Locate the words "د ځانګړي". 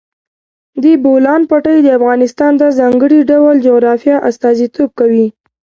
2.57-3.19